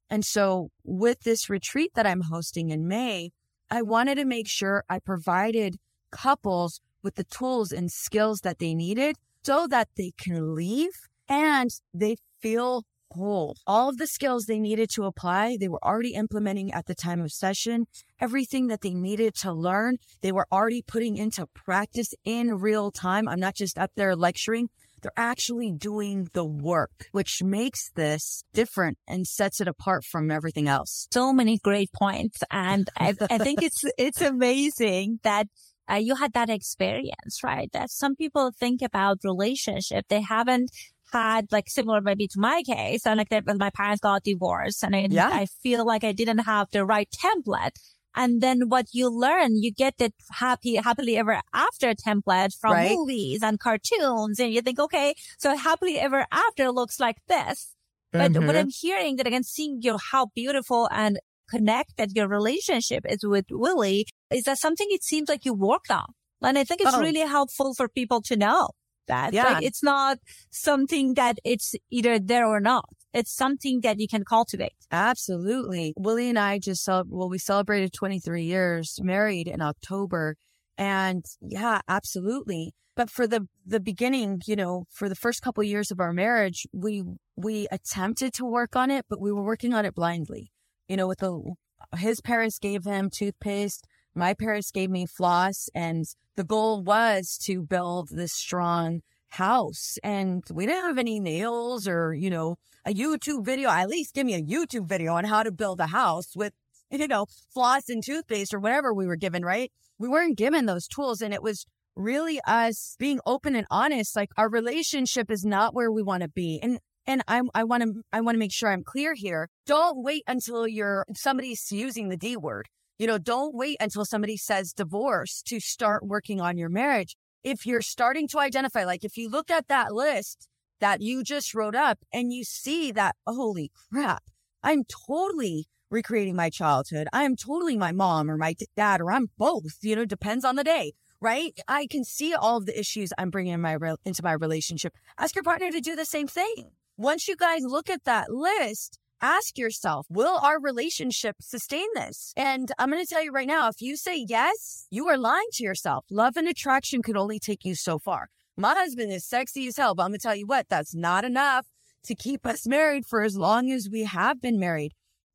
[0.09, 3.31] And so with this retreat that I'm hosting in May,
[3.69, 5.77] I wanted to make sure I provided
[6.11, 11.69] couples with the tools and skills that they needed so that they can leave and
[11.93, 13.55] they feel whole.
[13.67, 17.21] All of the skills they needed to apply, they were already implementing at the time
[17.21, 17.87] of session.
[18.19, 23.27] Everything that they needed to learn, they were already putting into practice in real time.
[23.27, 24.69] I'm not just up there lecturing.
[25.01, 30.67] They're actually doing the work, which makes this different and sets it apart from everything
[30.67, 31.07] else.
[31.11, 32.39] So many great points.
[32.51, 35.47] And I, I think it's, it's amazing that
[35.89, 37.71] uh, you had that experience, right?
[37.71, 40.05] That some people think about relationship.
[40.07, 40.71] They haven't
[41.11, 44.95] had like similar maybe to my case and like that my parents got divorced and
[44.95, 45.29] I, yeah.
[45.31, 47.71] I feel like I didn't have the right template.
[48.15, 52.91] And then what you learn, you get the happy, happily ever after template from right.
[52.91, 54.39] movies and cartoons.
[54.39, 57.75] And you think, okay, so happily ever after looks like this.
[58.11, 58.47] But mm-hmm.
[58.47, 61.19] what I'm hearing that I can see you know, how beautiful and
[61.49, 66.05] connected your relationship is with Willie is that something it seems like you worked on.
[66.41, 67.01] And I think it's oh.
[67.01, 68.69] really helpful for people to know
[69.09, 69.33] that.
[69.33, 69.53] Yeah.
[69.53, 70.17] Like, it's not
[70.49, 72.85] something that it's either there or not.
[73.13, 74.73] It's something that you can cultivate.
[74.91, 75.93] Absolutely.
[75.97, 80.35] Willie and I just saw, well, we celebrated 23 years married in October.
[80.77, 82.73] And yeah, absolutely.
[82.95, 86.13] But for the, the beginning, you know, for the first couple of years of our
[86.13, 87.03] marriage, we,
[87.35, 90.51] we attempted to work on it, but we were working on it blindly.
[90.87, 91.55] You know, with the,
[91.97, 97.61] his parents gave him toothpaste my parents gave me floss and the goal was to
[97.61, 103.45] build this strong house and we didn't have any nails or, you know, a YouTube
[103.45, 103.69] video.
[103.69, 106.53] At least give me a YouTube video on how to build a house with,
[106.91, 109.71] you know, floss and toothpaste or whatever we were given, right?
[109.97, 114.15] We weren't given those tools and it was really us being open and honest.
[114.15, 116.59] Like our relationship is not where we want to be.
[116.61, 119.49] And and I, I want to, I want to make sure I'm clear here.
[119.65, 122.67] Don't wait until you're somebody's using the D word.
[122.99, 127.15] You know, don't wait until somebody says divorce to start working on your marriage.
[127.45, 130.49] If you're starting to identify, like if you look at that list
[130.81, 134.23] that you just wrote up and you see that, holy crap,
[134.61, 137.07] I'm totally recreating my childhood.
[137.13, 140.57] I am totally my mom or my dad, or I'm both, you know, depends on
[140.57, 140.91] the day.
[141.21, 141.59] right?
[141.67, 144.93] I can see all of the issues I'm bringing in my re- into my relationship.
[145.17, 146.71] Ask your partner to do the same thing.
[146.97, 152.33] Once you guys look at that list, ask yourself, will our relationship sustain this?
[152.35, 155.47] And I'm going to tell you right now, if you say yes, you are lying
[155.53, 156.05] to yourself.
[156.09, 158.29] Love and attraction can only take you so far.
[158.57, 161.23] My husband is sexy as hell, but I'm going to tell you what, that's not
[161.23, 161.67] enough
[162.03, 164.93] to keep us married for as long as we have been married.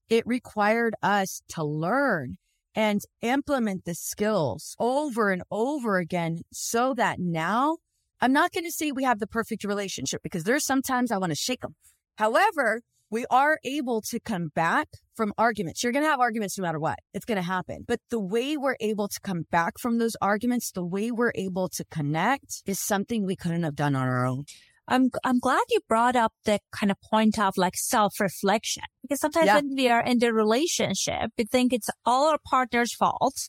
[0.09, 2.37] It required us to learn
[2.75, 7.79] and implement the skills over and over again so that now
[8.21, 11.31] I'm not going to say we have the perfect relationship because there's sometimes I want
[11.31, 11.77] to shake them.
[12.17, 12.83] However,
[13.15, 15.85] we are able to come back from arguments.
[15.85, 16.99] You're going to have arguments no matter what.
[17.15, 17.85] It's going to happen.
[17.87, 21.69] But the way we're able to come back from those arguments, the way we're able
[21.69, 24.47] to connect is something we couldn't have done on our own.
[24.89, 29.21] I'm I'm glad you brought up the kind of point of like self reflection because
[29.21, 29.55] sometimes yeah.
[29.55, 33.49] when we are in the relationship, we think it's all our partner's fault.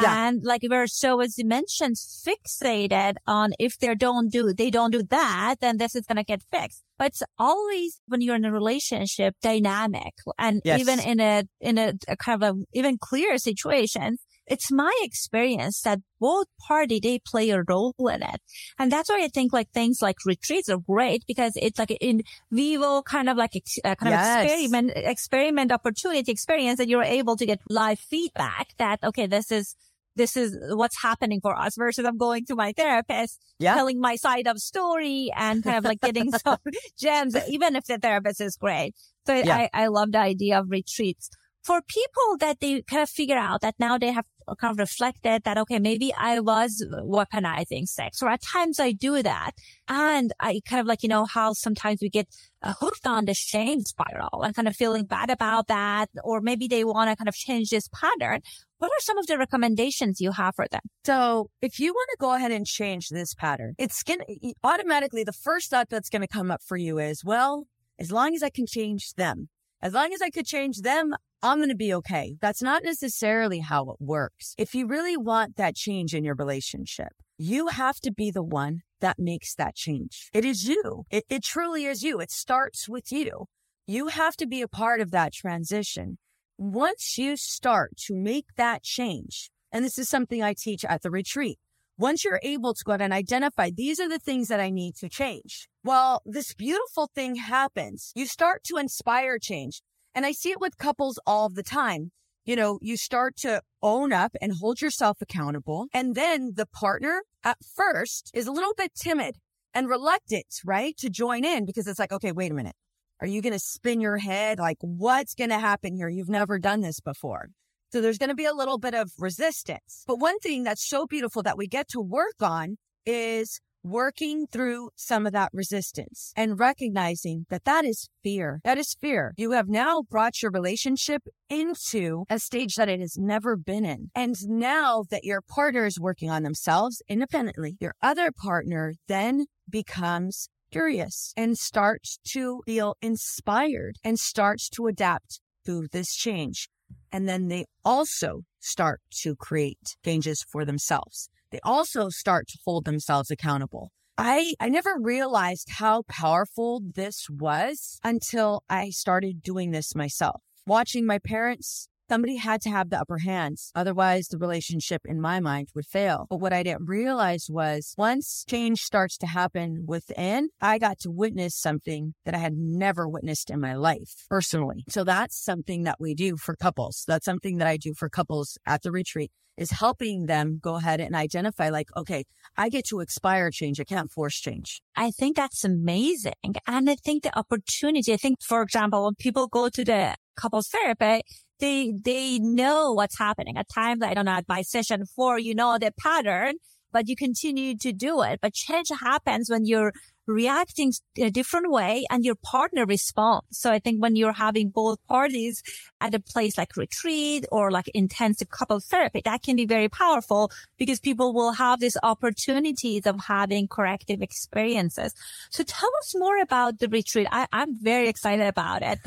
[0.00, 0.28] Yeah.
[0.28, 4.90] And like we're so, as you mentioned, fixated on if they don't do, they don't
[4.90, 6.82] do that, then this is going to get fixed.
[6.98, 10.80] But it's always when you're in a relationship dynamic and yes.
[10.80, 15.80] even in a, in a, a kind of a, even clear situation, it's my experience
[15.82, 18.40] that both party, they play a role in it.
[18.78, 22.22] And that's why I think like things like retreats are great because it's like in
[22.50, 23.52] vivo kind of like
[23.84, 24.36] uh, kind yes.
[24.36, 29.50] of experiment, experiment opportunity experience that you're able to get live feedback that, okay, this
[29.50, 29.76] is,
[30.16, 33.74] this is what's happening for us versus I'm going to my therapist, yeah.
[33.74, 36.58] telling my side of story and kind of like getting some
[37.00, 38.94] gems, even if the therapist is great.
[39.26, 39.56] So yeah.
[39.56, 41.30] I, I love the idea of retreats
[41.64, 44.26] for people that they kind of figure out that now they have
[44.60, 49.22] kind of reflected that, okay, maybe I was weaponizing sex or at times I do
[49.22, 49.52] that.
[49.88, 52.28] And I kind of like, you know, how sometimes we get
[52.62, 56.10] uh, hooked on the shame spiral and kind of feeling bad about that.
[56.22, 58.42] Or maybe they want to kind of change this pattern.
[58.76, 60.82] What are some of the recommendations you have for them?
[61.04, 65.24] So if you want to go ahead and change this pattern, it's going to automatically,
[65.24, 67.66] the first thought that's going to come up for you is, well,
[67.98, 69.48] as long as I can change them,
[69.80, 72.38] as long as I could change them, I'm going to be okay.
[72.40, 74.54] That's not necessarily how it works.
[74.56, 78.80] If you really want that change in your relationship, you have to be the one
[79.02, 80.30] that makes that change.
[80.32, 81.04] It is you.
[81.10, 82.18] It, it truly is you.
[82.18, 83.44] It starts with you.
[83.86, 86.16] You have to be a part of that transition.
[86.56, 91.10] Once you start to make that change, and this is something I teach at the
[91.10, 91.58] retreat,
[91.98, 94.94] once you're able to go out and identify these are the things that I need
[94.96, 98.12] to change, well, this beautiful thing happens.
[98.14, 99.82] You start to inspire change.
[100.14, 102.12] And I see it with couples all the time.
[102.44, 105.86] You know, you start to own up and hold yourself accountable.
[105.92, 109.36] And then the partner at first is a little bit timid
[109.72, 110.96] and reluctant, right?
[110.98, 112.76] To join in because it's like, okay, wait a minute.
[113.20, 114.58] Are you going to spin your head?
[114.58, 116.08] Like, what's going to happen here?
[116.08, 117.48] You've never done this before.
[117.92, 120.04] So there's going to be a little bit of resistance.
[120.06, 124.88] But one thing that's so beautiful that we get to work on is working through
[124.96, 128.60] some of that resistance and recognizing that that is fear.
[128.64, 129.34] That is fear.
[129.36, 134.10] You have now brought your relationship into a stage that it has never been in.
[134.14, 140.48] And now that your partner is working on themselves independently, your other partner then becomes
[140.72, 146.68] curious and starts to feel inspired and starts to adapt to this change.
[147.12, 152.84] And then they also start to create changes for themselves they also start to hold
[152.84, 153.92] themselves accountable.
[154.18, 160.42] I, I never realized how powerful this was until I started doing this myself.
[160.66, 163.70] Watching my parents, somebody had to have the upper hands.
[163.74, 166.26] Otherwise, the relationship in my mind would fail.
[166.28, 171.10] But what I didn't realize was once change starts to happen within, I got to
[171.10, 174.84] witness something that I had never witnessed in my life personally.
[174.88, 177.04] So that's something that we do for couples.
[177.06, 181.00] That's something that I do for couples at the retreat is helping them go ahead
[181.00, 182.24] and identify like, okay,
[182.56, 183.80] I get to expire change.
[183.80, 184.82] I can't force change.
[184.96, 186.56] I think that's amazing.
[186.66, 190.68] And I think the opportunity, I think, for example, when people go to the couples
[190.68, 191.22] therapy,
[191.60, 193.56] they, they know what's happening.
[193.56, 196.54] At times, I don't know, by session four, you know the pattern,
[196.94, 198.38] but you continue to do it.
[198.40, 199.92] But change happens when you're
[200.26, 203.46] reacting in a different way and your partner responds.
[203.50, 205.62] So I think when you're having both parties
[206.00, 210.50] at a place like retreat or like intensive couple therapy, that can be very powerful
[210.78, 215.14] because people will have these opportunities of having corrective experiences.
[215.50, 217.26] So tell us more about the retreat.
[217.30, 218.98] I, I'm very excited about it.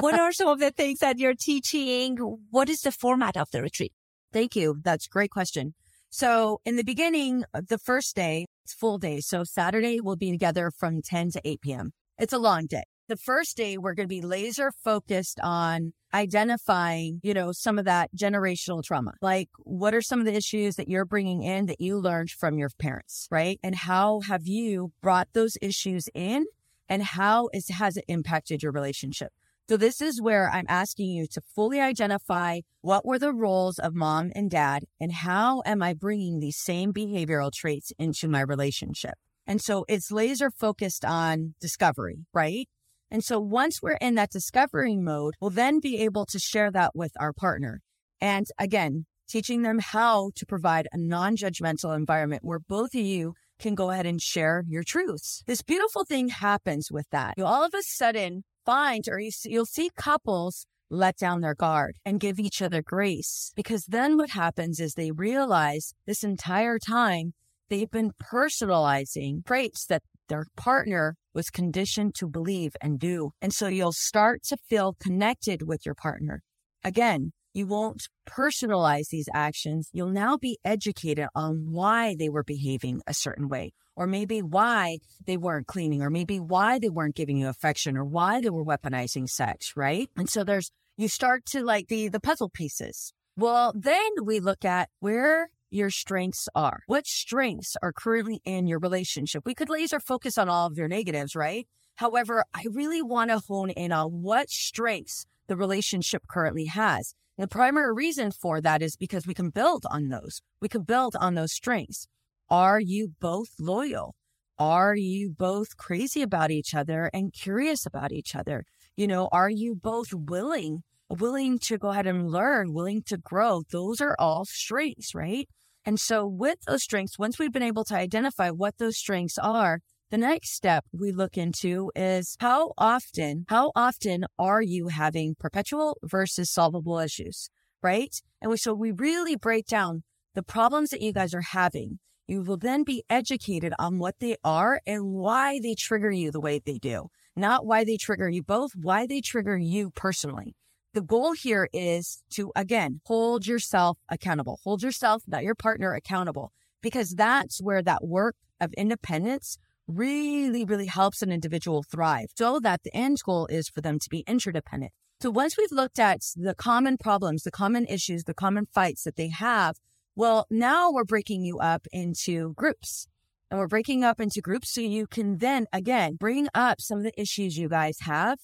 [0.00, 2.16] what are some of the things that you're teaching?
[2.50, 3.92] What is the format of the retreat?
[4.30, 4.78] Thank you.
[4.84, 5.74] That's a great question.
[6.10, 9.20] So in the beginning, uh, the first day, it's full day.
[9.20, 11.92] So Saturday we'll be together from 10 to 8 p.m.
[12.18, 12.82] It's a long day.
[13.08, 17.84] the first day, we're going to be laser focused on identifying, you know, some of
[17.84, 19.14] that generational trauma.
[19.20, 22.58] Like, what are some of the issues that you're bringing in that you learned from
[22.58, 23.58] your parents, right?
[23.64, 26.46] And how have you brought those issues in
[26.88, 29.32] and how is, has it impacted your relationship?
[29.70, 33.94] So this is where I'm asking you to fully identify what were the roles of
[33.94, 39.14] mom and dad and how am I bringing these same behavioral traits into my relationship?
[39.46, 42.68] And so it's laser focused on discovery, right?
[43.12, 46.96] And so once we're in that discovery mode, we'll then be able to share that
[46.96, 47.80] with our partner.
[48.20, 53.34] And again, teaching them how to provide a non judgmental environment where both of you
[53.60, 55.44] can go ahead and share your truths.
[55.46, 57.34] This beautiful thing happens with that.
[57.36, 61.96] You all of a sudden find, or you you'll see couples let down their guard
[62.04, 63.52] and give each other grace.
[63.56, 67.32] Because then what happens is they realize this entire time
[67.68, 73.30] they've been personalizing traits that their partner was conditioned to believe and do.
[73.42, 76.42] And so you'll start to feel connected with your partner.
[76.84, 79.88] Again, you won't personalize these actions.
[79.92, 84.98] You'll now be educated on why they were behaving a certain way, or maybe why
[85.26, 88.64] they weren't cleaning, or maybe why they weren't giving you affection, or why they were
[88.64, 90.08] weaponizing sex, right?
[90.16, 93.12] And so there's, you start to like the, the puzzle pieces.
[93.36, 96.80] Well, then we look at where your strengths are.
[96.86, 99.42] What strengths are currently in your relationship?
[99.44, 101.68] We could laser focus on all of your negatives, right?
[101.96, 107.14] However, I really want to hone in on what strengths the relationship currently has.
[107.36, 110.40] The primary reason for that is because we can build on those.
[110.62, 112.06] We can build on those strengths.
[112.50, 114.16] Are you both loyal?
[114.58, 118.64] Are you both crazy about each other and curious about each other?
[118.96, 123.62] You know, are you both willing, willing to go ahead and learn, willing to grow?
[123.70, 125.48] Those are all strengths, right?
[125.84, 129.78] And so, with those strengths, once we've been able to identify what those strengths are,
[130.10, 135.98] the next step we look into is how often, how often are you having perpetual
[136.02, 137.48] versus solvable issues,
[137.80, 138.14] right?
[138.42, 140.02] And we, so we really break down
[140.34, 142.00] the problems that you guys are having.
[142.30, 146.38] You will then be educated on what they are and why they trigger you the
[146.38, 150.54] way they do, not why they trigger you both, why they trigger you personally.
[150.94, 156.52] The goal here is to, again, hold yourself accountable, hold yourself, not your partner accountable,
[156.80, 159.58] because that's where that work of independence
[159.88, 164.08] really, really helps an individual thrive so that the end goal is for them to
[164.08, 164.92] be interdependent.
[165.20, 169.16] So once we've looked at the common problems, the common issues, the common fights that
[169.16, 169.78] they have,
[170.16, 173.06] well, now we're breaking you up into groups.
[173.50, 177.04] And we're breaking up into groups so you can then again bring up some of
[177.04, 178.38] the issues you guys have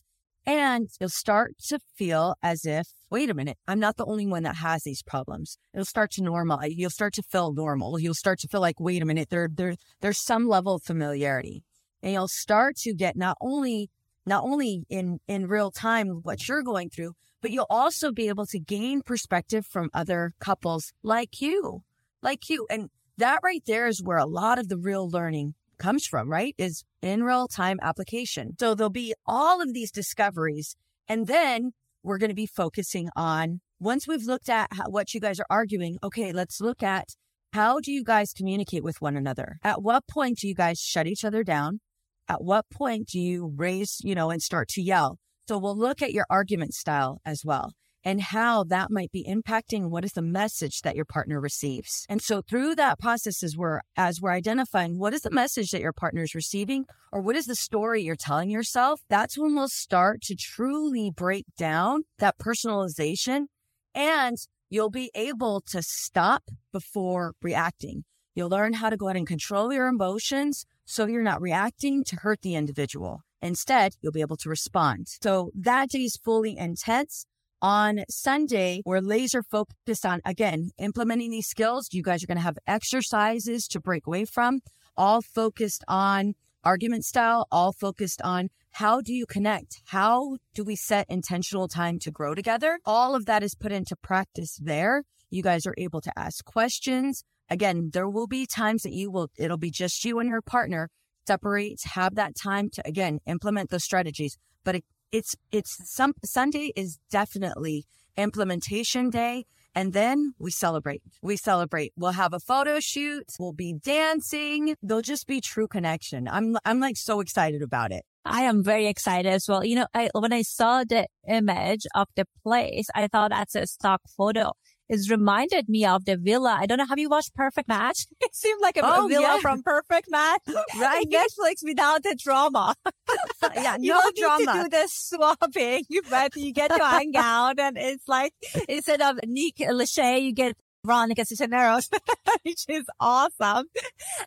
[0.46, 4.44] and you'll start to feel as if, wait a minute, I'm not the only one
[4.44, 5.58] that has these problems.
[5.74, 6.74] It'll start to normalize.
[6.76, 7.98] You'll start to feel normal.
[7.98, 11.64] You'll start to feel like, wait a minute, there, there, there's some level of familiarity.
[12.00, 13.90] And you'll start to get not only,
[14.24, 18.46] not only in, in real time what you're going through, but you'll also be able
[18.46, 21.82] to gain perspective from other couples like you,
[22.22, 22.66] like you.
[22.70, 26.54] And that right there is where a lot of the real learning comes from, right?
[26.58, 28.56] Is in real time application.
[28.58, 30.76] So there'll be all of these discoveries.
[31.08, 31.72] And then
[32.02, 35.46] we're going to be focusing on once we've looked at how, what you guys are
[35.50, 37.10] arguing, okay, let's look at
[37.52, 39.58] how do you guys communicate with one another?
[39.62, 41.80] At what point do you guys shut each other down?
[42.28, 45.18] At what point do you raise, you know, and start to yell?
[45.48, 47.72] So we'll look at your argument style as well
[48.06, 52.06] and how that might be impacting what is the message that your partner receives.
[52.08, 55.80] And so through that process as we're as we're identifying what is the message that
[55.80, 59.68] your partner is receiving or what is the story you're telling yourself, that's when we'll
[59.68, 63.46] start to truly break down that personalization
[63.94, 64.36] and
[64.70, 68.04] you'll be able to stop before reacting.
[68.34, 72.16] You'll learn how to go ahead and control your emotions so you're not reacting to
[72.16, 73.25] hurt the individual.
[73.42, 75.08] Instead, you'll be able to respond.
[75.22, 77.26] So that day is fully intense.
[77.62, 81.88] On Sunday, we're laser focused on, again, implementing these skills.
[81.90, 84.60] You guys are going to have exercises to break away from,
[84.96, 86.34] all focused on
[86.64, 89.80] argument style, all focused on how do you connect?
[89.86, 92.78] How do we set intentional time to grow together?
[92.84, 95.04] All of that is put into practice there.
[95.30, 97.24] You guys are able to ask questions.
[97.48, 100.90] Again, there will be times that you will, it'll be just you and your partner
[101.26, 104.36] separate, have that time to, again, implement those strategies.
[104.64, 107.84] But it, it's it's some Sunday is definitely
[108.16, 109.44] implementation day
[109.76, 111.02] and then we celebrate.
[111.20, 111.92] We celebrate.
[111.98, 113.24] We'll have a photo shoot.
[113.38, 114.74] We'll be dancing.
[114.82, 116.26] There'll just be true connection.
[116.28, 118.02] I'm I'm like so excited about it.
[118.24, 119.64] I am very excited as well.
[119.64, 123.66] You know, I, when I saw the image of the place, I thought that's a
[123.66, 124.52] stock photo.
[124.88, 126.56] It's reminded me of the villa.
[126.60, 126.86] I don't know.
[126.86, 128.06] Have you watched Perfect Match?
[128.20, 129.38] It seemed like a, Oh, a villa yeah.
[129.38, 130.40] from Perfect Match.
[130.78, 131.06] Right.
[131.08, 132.74] Netflix without the drama.
[133.54, 137.58] yeah, you no don't need to do the swapping, but you get to hang out,
[137.58, 138.32] and it's like
[138.68, 140.56] instead of Nick Lachey, you get
[140.86, 141.90] Veronica Cisneros,
[142.42, 143.66] which is awesome.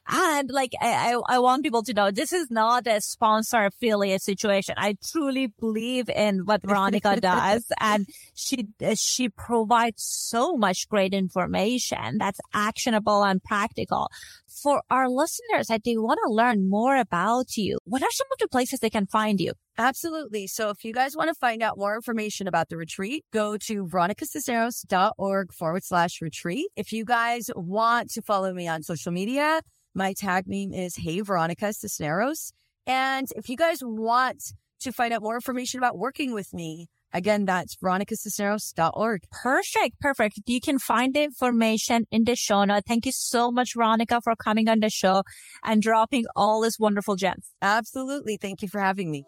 [0.07, 4.21] And like, I, I, I want people to know this is not a sponsor affiliate
[4.21, 4.75] situation.
[4.77, 12.17] I truly believe in what Veronica does, and she she provides so much great information
[12.17, 14.09] that's actionable and practical
[14.49, 17.77] for our listeners that they want to learn more about you.
[17.85, 19.53] What are some of the places they can find you?
[19.77, 20.47] Absolutely.
[20.47, 23.85] So if you guys want to find out more information about the retreat, go to
[23.85, 26.67] veronicacisneros.org forward slash retreat.
[26.75, 29.61] If you guys want to follow me on social media,
[29.95, 32.51] my tag name is Hey Veronica Cisneros.
[32.85, 37.45] And if you guys want to find out more information about working with me, again,
[37.45, 39.23] that's veronicacisneros.org.
[39.31, 39.99] Perfect.
[39.99, 40.39] Perfect.
[40.45, 42.83] You can find the information in the show note.
[42.87, 45.23] Thank you so much, Veronica, for coming on the show
[45.63, 47.51] and dropping all this wonderful gems.
[47.61, 48.37] Absolutely.
[48.37, 49.25] Thank you for having me.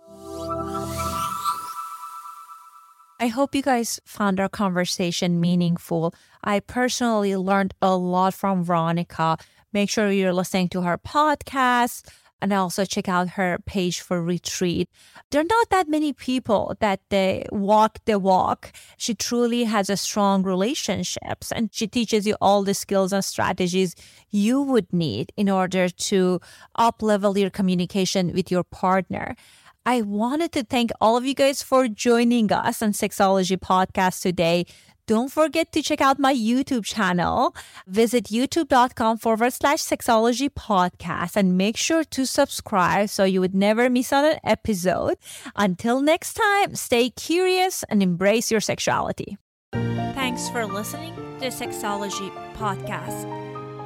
[3.20, 6.16] I hope you guys found our conversation meaningful.
[6.44, 9.38] I personally learned a lot from Veronica.
[9.74, 12.10] Make sure you're listening to her podcast
[12.42, 14.90] and also check out her page for retreat.
[15.30, 18.74] There are not that many people that they walk the walk.
[18.98, 23.96] She truly has a strong relationships and she teaches you all the skills and strategies
[24.30, 26.42] you would need in order to
[26.76, 29.36] up level your communication with your partner.
[29.84, 34.68] I wanted to thank all of you guys for joining us on Sexology Podcast today.
[35.08, 37.56] Don't forget to check out my YouTube channel.
[37.88, 43.90] Visit youtube.com forward slash sexology podcast and make sure to subscribe so you would never
[43.90, 45.18] miss on an episode.
[45.56, 49.38] Until next time, stay curious and embrace your sexuality.
[49.74, 53.40] Thanks for listening to Sexology Podcast.